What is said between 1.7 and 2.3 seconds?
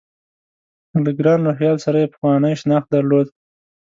سره یې